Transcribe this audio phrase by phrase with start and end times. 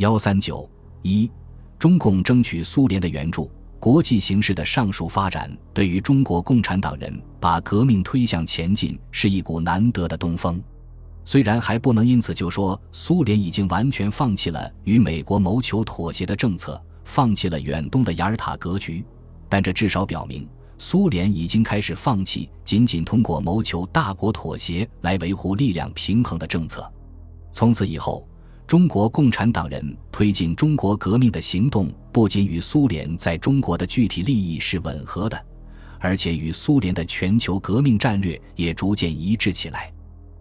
[0.00, 0.66] 幺三九
[1.02, 1.30] 一，
[1.78, 3.50] 中共争取苏联的援助。
[3.78, 10.58] 国际形势的上述发展，对于中国共产党人把革命推向前进，是一股难得的东风。
[11.22, 19.04] 虽然还不能因此就说苏联已经完全放弃了与美国谋求妥协的政策，放弃了远东的雅尔塔格局，
[19.50, 20.48] 但这至少表明，
[20.78, 26.90] 苏联已经开始放弃仅仅通过谋求大国妥协来维护力量平衡的政策。
[27.52, 28.26] 从此以后。
[28.70, 35.44] 中国共产党人推进中国革命的行动，不仅与苏联在中国的具体利益是吻合的，
[35.98, 39.92] 而且与苏联的全球革命战略也逐渐一致起来。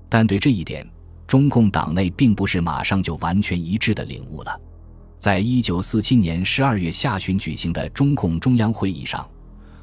[0.07, 0.87] 但对这一点，
[1.25, 4.61] 中共党内并不是马上就完全一致的领悟了。
[5.17, 9.27] 在一九四七年十二月下旬举行的中共中央会议上，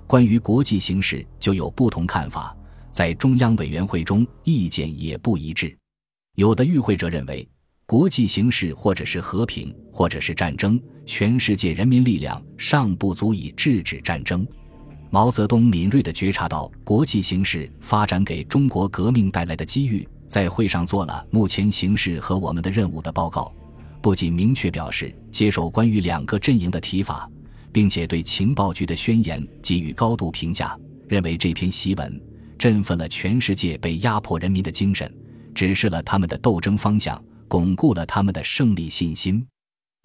[0.06, 2.56] 关于国际形势就有不同看法，
[2.92, 5.76] 在中央委员会中意见也不一致。
[6.36, 7.44] 有的与会者认为。
[7.86, 14.44] 国际形势，或者是和平，或者是战争，全世界人民力量尚不足以制止战争。
[15.08, 23.54] 毛泽东敏锐地觉察到国际形势发展给中国革命带来的机遇，在会上做了目前形势和我们的任务的报告，
[24.02, 27.30] 不仅明确表示接受关于两个阵营的提法，
[27.70, 32.20] 并且对情报局的宣言给予高度评价，认为这篇檄文
[32.58, 35.08] 振奋了全世界被压迫人民的精神，
[35.54, 37.22] 指示了他们的斗争方向。
[37.48, 39.46] 巩固了他们的胜利信心。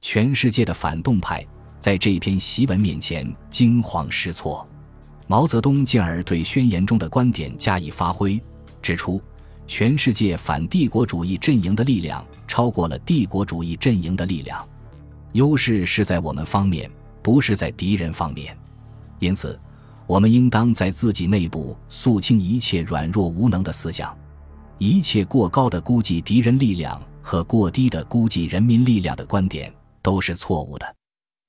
[0.01, 1.45] 全世界的反动派
[1.79, 4.67] 在这篇檄文面前惊慌失措。
[5.27, 8.41] 毛泽东进而对宣言中的观点加以发挥，
[8.81, 9.21] 指出
[9.65, 14.67] 全世界反帝国主义阵营的力量超过了帝国主义阵营的力量，
[15.31, 18.57] 优势是在我们方面，不是在敌人方面。
[19.19, 19.57] 因此，
[20.05, 24.13] 我们应当在自己内部肃清一切软弱无能的思想，
[24.79, 27.01] 一切过高的估计敌人力量。
[27.21, 30.95] 和过低的估计人民力量的观点都是错误的。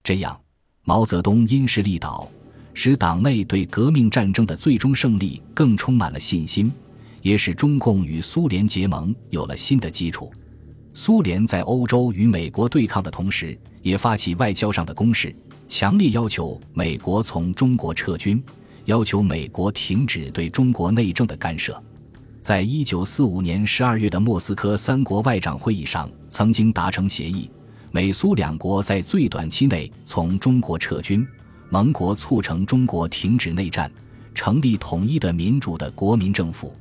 [0.05, 0.39] 这样，
[0.85, 2.29] 毛泽东因势利导，
[2.75, 6.73] 使党内对革命战争的最终胜利更充满了信心，
[7.21, 10.33] 也使中共与苏联结盟有了新的基础。
[10.95, 15.35] 苏联在欧洲与美国对抗的同时，也发起外交上的攻势，
[15.69, 18.43] 强烈要求美国从中国撤军，
[18.85, 21.83] 要求美国停止对中国内政的干涉。
[22.43, 27.49] 在一九四五年十二月的莫斯科三国外长会议上，曾经达成协议，
[27.93, 31.25] 美苏两国在最短期内从中国撤军，
[31.71, 33.89] 盟国促成中国停止内战，
[34.35, 36.75] 成立统一的民主的国民政府。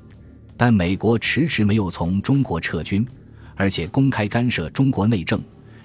[0.57, 3.07] 但美国迟迟没有从中国撤军，
[3.55, 5.39] 而且公开干涉中国内政，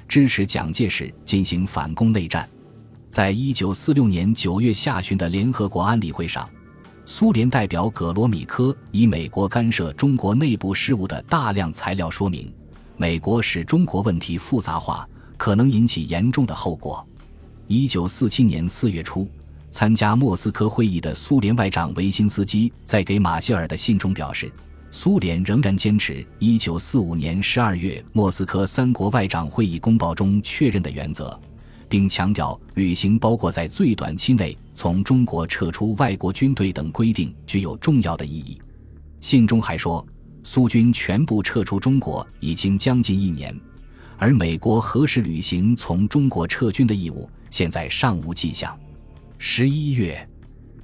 [0.09, 2.49] 支持蒋介石进行反攻内战。
[3.11, 6.49] 在一九四六年九月下旬的联合国安理会上。
[7.09, 12.53] 苏联代表葛罗米科以美国干涉中国内部事务的大量材料说明，
[12.97, 17.07] 美国使中国问题复杂化可能引起严重的后果。
[17.69, 19.31] 一九四七年四月初，
[19.71, 24.51] 参加莫斯科会议的苏联外长维辛斯基在给马歇尔的信中表示，
[24.91, 31.41] 苏联仍然坚持一九四五年十二月莫斯科三国外长会议公报中确认的原则。
[31.89, 38.61] 并强调履行包括在最短期内从中国撤出外国军队等规定具有重要的意义。
[39.21, 40.07] 信中还说，
[40.45, 43.59] 苏军全部撤出中国已经将近一年，
[44.17, 48.79] 而美国何时履行从中国撤军的义务，现在尚无迹象。
[49.39, 50.29] 十一月，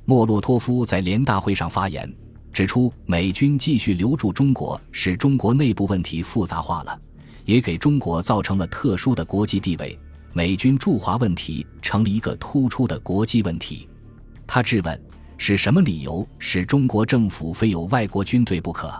[0.04, 2.12] 莫洛托夫在联大会上发言，
[2.52, 7.00] 指出美军继续留驻中国，使中国内部问题复杂化了，
[7.44, 9.98] 也给中国造成了特殊的国际地位。
[10.34, 13.86] 美军驻华问题成了一个突出的国际问题。
[14.46, 14.98] 他质问：
[15.36, 18.92] 是什么理由使中国政府非有外国军队不可？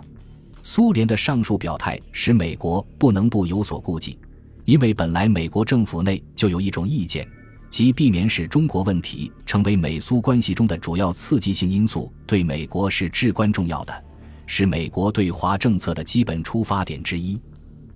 [0.62, 4.18] 苏联的上述表态使美国不能不有所顾忌，
[4.66, 7.26] 因为本来美国政府内就有一种意见，
[7.70, 14.04] 即避免使中国问题成为美苏关系中的主要刺激性因素，对美国是至关重要的，
[14.46, 17.40] 是美国对华政策的基本出发点之一。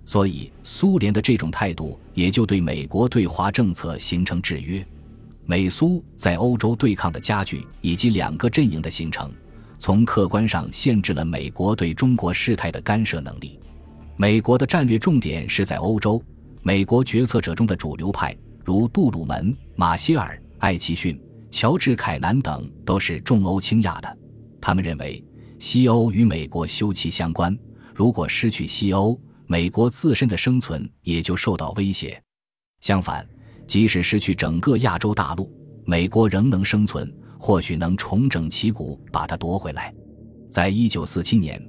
[0.07, 4.83] 所以，苏联的这种态度也就对美国对华政策形成制约。
[5.45, 9.29] 美苏在欧洲对抗的加剧，以及两个阵营的形成，
[9.77, 13.59] 从客观上限制了美国对中国事态的干涉能力。
[14.15, 16.23] 美国的战略重点是在欧洲，
[16.61, 18.33] 美国决策者中的主流派，
[18.63, 21.21] 如杜鲁门、马歇尔、艾奇逊、
[21.51, 24.17] 乔治·凯南等，都是重欧轻亚的。
[24.61, 25.21] 他们认为，
[25.59, 27.53] 西欧与美国休戚相关，
[27.93, 32.21] 如果失去西欧，美国自身的生存也就受到威胁。
[32.81, 33.27] 相反，
[33.65, 35.49] 即使失去整个亚洲大陆，
[35.85, 39.93] 美国仍能生存，或许能重整旗鼓，把它夺回来。
[40.49, 41.61] 在一九四七年，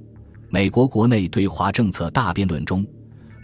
[0.49, 2.85] 美国国内对华政策大辩论中，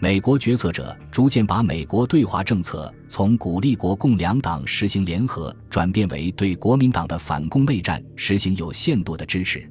[0.00, 9.66] 美国决策者逐渐把美国对华政策从鼓励国共两党实行联合，转变为对国民党的反攻内战实行有限度的支持。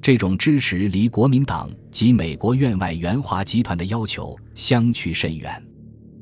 [0.00, 5.62] 这种支持离国民党及美国院外援华集团的要求相去甚远。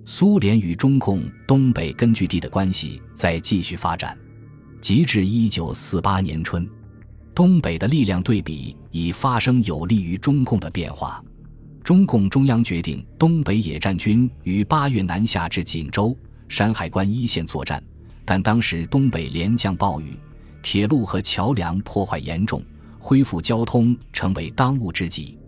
[0.05, 4.17] 苏联与中共东北根据地的关系在继续发展，
[4.81, 6.69] 及至一九四八年春，
[7.35, 11.23] 东北的力量对比已发生有利于中共的变化。
[11.83, 16.17] 中共中央决定，东北野战军于八月南下至锦州、
[16.49, 17.83] 山海关一线作战，
[18.25, 20.17] 但当时东北连降暴雨，
[20.63, 22.63] 铁路和桥梁破坏严重，
[23.07, 25.39] 恢复交通成为当务之急。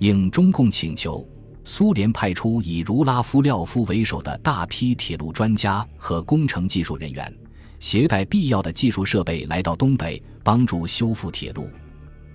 [0.00, 1.26] 应中共请求，
[1.64, 7.34] 苏联派出以茹拉夫廖夫为首的大批铁路专家和工程技术人员，
[7.80, 11.66] 携带必要的技术设备来到东北，帮助修复铁路。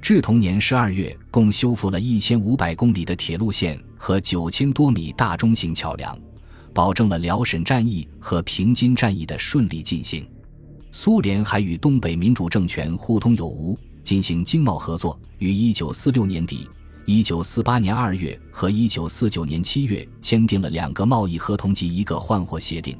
[0.01, 6.17] 至同年十二月，共修复了一千五百公里的铁路线和九千多米大中型桥梁，
[6.73, 10.27] 保证了辽沈战役和平津战役的顺利进行。
[10.91, 15.19] 苏联还与东北民主政权互通有无，进行经贸合作。
[15.39, 16.69] 于一九四六年底、
[17.05, 22.97] 一九四八年二月和一九四九年七月签订了两个贸易合同及一个换货协定，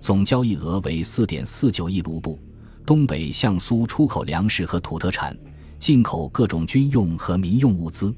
[0.00, 2.38] 总交易额为四点四九亿卢布。
[2.84, 5.36] 东北向苏出口粮食和土特产。
[5.78, 8.12] 进口各种军用和民用物资，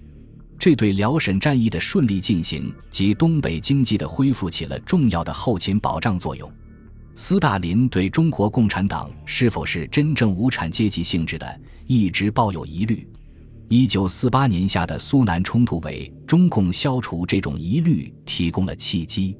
[0.56, 6.48] 这对辽沈战役的顺利进行及东北经济的恢复起了重要的后勤保障作用。
[7.20, 13.04] 斯大林对中国共产党是否是真正无产阶级性质的，一直抱有疑虑。
[13.66, 19.36] 一九四八年下的苏南冲突为中共消除这种疑虑提供了契机。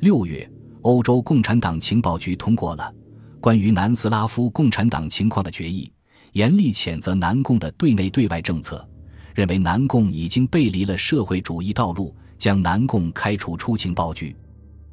[0.00, 2.92] 六月，欧洲共产党情报局通过了
[3.40, 5.92] 关于南斯拉夫共产党情况的决议。
[6.32, 8.84] 严厉谴责南共的对内对外政策，
[9.32, 14.34] 认为南共已经背离了社会主义道路，将南共开除出情报局。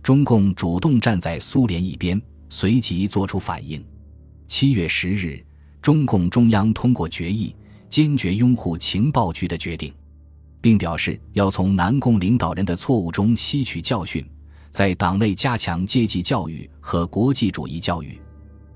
[0.09, 2.19] 中共主动站在苏联一边，
[2.49, 3.79] 随即作出反应。
[4.47, 5.39] 七月十日，
[5.83, 7.55] 中共中央通过决议，
[7.91, 9.93] 坚决拥护情报局的决定，
[10.61, 14.27] 并表示要从南共领导人的错误中吸取教训，
[14.71, 18.19] 在党内加强阶级教育和国际主义教育。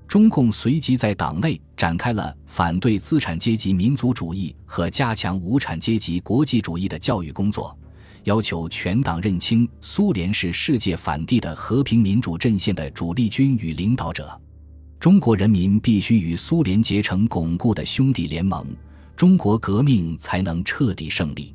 [0.07, 7.75] 中共随即在党内展开了反对资产阶级民族主义和加强无产阶级国际主义的教育工作，
[8.23, 14.39] 要求全党认清苏联是世界反帝的和平民主阵线的主力军与领导者，
[14.97, 18.65] 中国人民必须与苏联结成巩固的兄弟联盟，
[19.15, 21.53] 中国革命才能彻底胜利。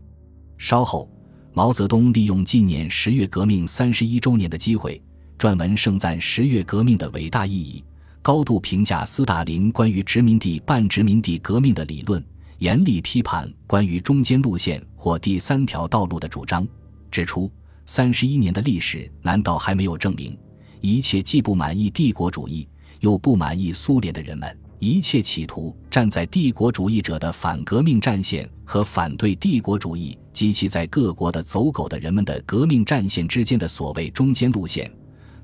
[0.59, 1.11] 稍后，
[1.55, 5.01] 毛泽东利用纪念十月革命三十一周年的机会，
[5.39, 7.83] 撰文盛赞十月革命的伟大意义。
[8.21, 12.23] 高度评价斯大林关于殖民地半殖民地革命的理论，
[12.59, 16.67] 严厉批判关于中间路线或第三条道路的主张，
[17.11, 17.51] 指出
[17.87, 20.37] 三十一年的历史难道还没有证明，
[20.81, 22.69] 一切既不满意帝国主义
[23.01, 34.91] 又不满意苏联的人们，一切企图站在帝国主义者的反革命战线和反对帝国主义及其在各国的走狗的人们的革命战线之间的所谓中间路线？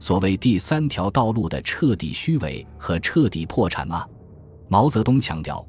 [0.01, 4.05] 所谓第三条道路的彻底虚伪和彻底破产吗？
[4.69, 5.65] 毛泽东强调，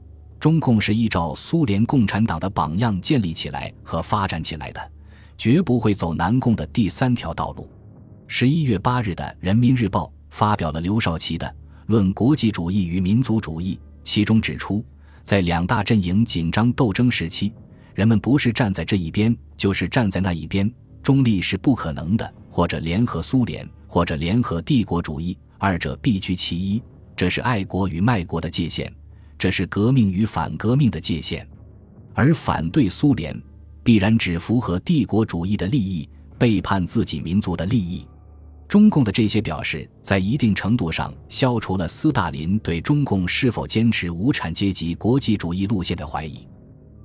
[0.46, 4.92] 中共是依照苏联共产党的榜样建立起来和发展起来的，
[5.40, 7.68] 绝不会走南共的第三条道路。
[8.28, 11.48] 十一月八日的《人民日报》发表了刘少奇的
[11.88, 13.74] 《论国际主义与民族主义》，
[14.04, 14.86] 其中指出，
[15.24, 17.52] 在两大阵营紧张斗争时期，
[17.96, 20.72] 人们不是站在这一边，就是站在那一边，
[21.02, 23.68] 中立是不可能的，或者联合苏联。
[23.88, 26.84] 或者联合帝国主义，二者必居其一。
[27.16, 28.94] 这是爱国与卖国的界限，
[29.38, 31.48] 这是革命与反革命的界限。
[32.14, 33.40] 而反对苏联，
[33.84, 38.08] 必然只符合帝国主义的利益，背叛自己民族的利益。
[38.68, 46.48] 中共的这些表示，在一定程度上消除了斯大林对中共是否坚持无产阶级国际主义路线的怀疑。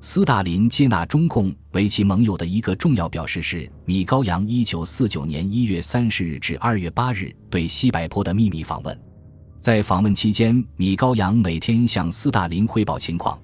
[0.00, 9.09] 斯大林接纳中共为其盟友的一个重要表示是米高扬一九四九年一月三十日至二月八日对西柏坡的秘密访问。
[9.60, 13.38] 在访问期间，米高扬每天向斯大林汇报情况，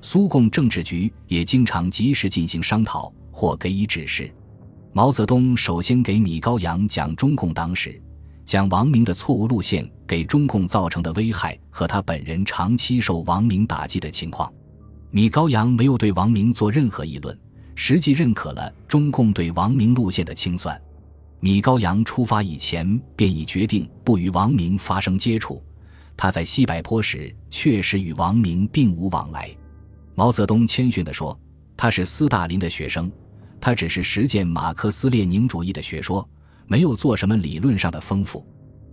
[0.00, 4.34] 苏共政治局也经常及时进行商讨或给予指示。
[4.92, 8.02] 毛泽东首先给米高扬讲中共党史，
[8.44, 14.52] 讲王明的错误路线给中共造成的危害和他本人长期受王明打击的情况。
[15.12, 17.38] 米高扬没有对王明做任何议论，
[17.76, 20.76] 实际认可了中共对王明路线的清算。
[21.40, 25.62] 米高扬出发以前便已决定不与王明发生接触。
[26.16, 29.50] 他在西柏坡时确实与王明并无往来。
[30.14, 31.38] 毛泽东谦逊地说
[31.78, 33.10] ：“他是斯大林的学生，
[33.58, 36.28] 他只是实践马克思列宁主义的学说，
[36.66, 38.46] 没有做什么理论上的丰富。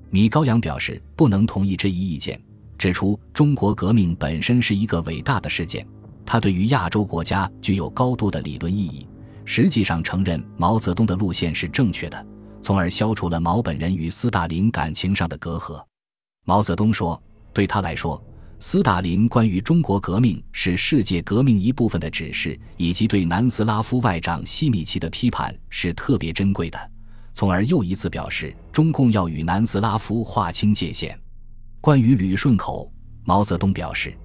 [0.09, 2.41] 米高扬表示不能同意这一意见，
[2.77, 5.85] 指出中国革命本身是一个伟大的事件，
[6.25, 9.05] 它对于亚洲国家具有高度的理论意义。
[9.43, 12.25] 实际上承认毛泽东的路线是正确的，
[12.61, 15.83] 从而消除了毛本人与斯大林感情上的隔阂。
[16.45, 17.21] 毛泽东说
[17.53, 18.23] ：“对他来说，
[18.59, 26.79] 斯大林关于中国革命是世界革命一部分的指示，以及对南斯拉夫外长西米奇的批判是特别珍贵的。”
[27.33, 31.15] 从而又一次表示，中共要与南斯拉夫划清界限。
[31.79, 32.91] 关于旅顺口，
[33.23, 34.17] 毛泽东表示，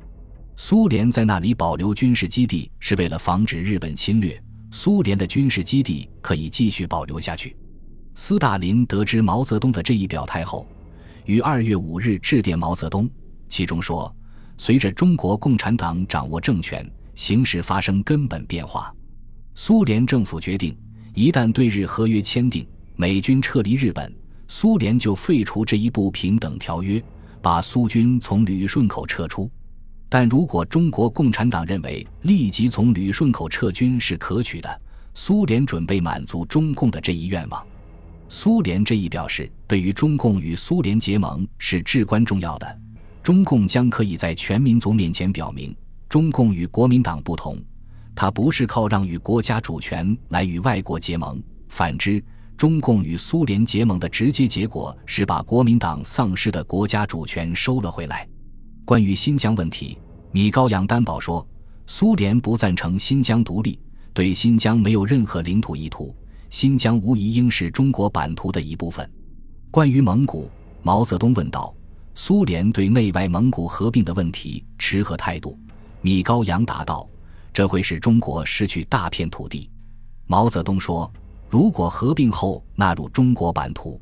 [0.56, 4.42] 苏联在那里保留军事基地是为了防止日本侵略。
[4.70, 7.54] 苏联的军事基地可以继续保留下去。
[8.14, 10.66] 斯大林得知毛泽东的这一表态后，
[11.24, 13.08] 于二月五日致电毛泽东，
[13.48, 14.14] 其中说
[14.58, 18.94] ：“随着中国共产党掌握政权，形势发生根本变化。
[19.54, 20.76] 苏联政府决定，
[21.14, 22.66] 一旦对日合约签订，
[22.96, 24.14] 美军撤离日本，
[24.46, 27.02] 苏联就废除这一不平等条约，
[27.40, 29.50] 把苏军从旅顺口撤出。”
[30.10, 34.80] 但如果中国共产党认为立即从旅顺口撤军是可取的，
[35.14, 37.66] 苏联准备满足中共的这一愿望。
[38.34, 42.80] 苏联这一表示，对于中共与苏联结盟是至关重要的。
[43.22, 45.76] 中共将可以在全民族面前表明，
[46.08, 47.58] 中共与国民党不同，
[48.14, 51.42] 它不是靠让与国家主权来与外国结盟。
[51.68, 52.24] 反之，
[52.56, 58.26] 中共与苏联结盟的直接结果是把国民党丧失的国家主权收了回来。
[58.86, 59.98] 关于新疆问题，
[60.30, 61.46] 米高扬担保说，
[61.86, 63.78] 苏联不赞成新疆独立，
[64.14, 66.16] 对新疆没有任何领土意图，
[66.52, 69.10] 新疆无疑应是中国版图的一部分。
[69.70, 70.50] 关于蒙古，
[70.82, 71.74] 毛泽东问道
[72.14, 75.58] ：“苏联对内外蒙古合并的问题持何态度？”
[76.02, 77.08] 米高扬答道
[77.54, 79.70] ：“这会使中国失去大片土地。”
[80.28, 81.10] 毛泽东说
[81.48, 83.98] ：“如果合并后纳入中国版图，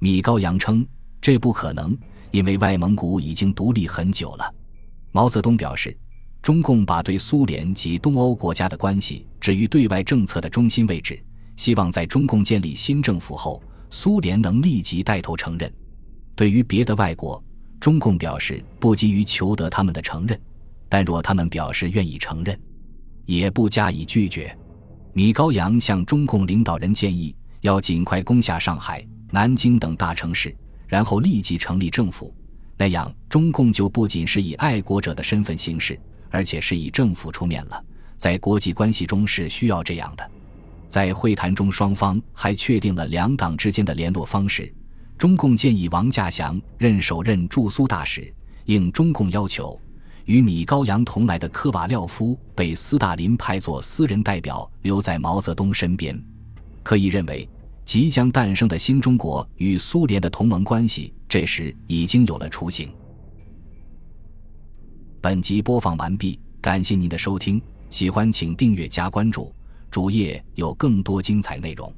[0.00, 0.84] 米高扬称
[1.20, 1.96] 这不可能。”
[2.32, 4.52] 因为外蒙古已经独立很久了，
[5.12, 5.96] 毛泽东表示，
[6.42, 11.24] 中共把对苏联及东欧国家的关系置于对外政策的中心位置，
[11.56, 15.72] 希望在中共建立新政府后，苏联能立即带头承认。
[16.34, 17.42] 对于别的外国，
[17.78, 20.40] 中共表示不急于求得他们的承认，
[20.88, 22.58] 但若他们表示愿意承认，
[23.26, 24.56] 也不加以拒绝。
[25.12, 30.54] 米高扬向中共领导人建议，要尽快攻下上海、南京等大城市。
[30.86, 32.32] 然后立即成立政府，
[32.76, 35.98] 那样中共就不仅是以爱国者的身份行事，
[36.30, 37.84] 而且是以政府出面了。
[38.16, 40.30] 在国际关系中是需要这样的。
[40.88, 44.72] 在会谈中，双方还确定了两党之间的联络方式。
[45.16, 48.32] 中共建议王稼祥任首任驻苏大使，
[48.64, 49.80] 应中共要求，
[50.24, 56.20] 与米高扬同来的科瓦廖夫被斯大林派作私人代表，留在毛泽东身边。
[56.82, 57.48] 可以认为。
[57.86, 62.90] 即将诞生的新中国与苏联的同盟关系，这时已经有了雏形。
[65.20, 67.60] 本集播放完毕，感谢您的收听，
[67.90, 69.53] 喜欢请订阅加关注，
[69.94, 71.94] 主页有更多精彩内容。